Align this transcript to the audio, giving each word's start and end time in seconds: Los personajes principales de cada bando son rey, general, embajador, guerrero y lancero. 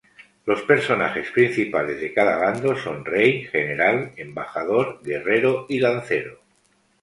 Los 0.47 0.63
personajes 0.63 1.29
principales 1.29 2.01
de 2.01 2.11
cada 2.11 2.37
bando 2.37 2.75
son 2.75 3.05
rey, 3.05 3.43
general, 3.43 4.13
embajador, 4.17 4.99
guerrero 5.03 5.67
y 5.69 5.77
lancero. 5.77 6.39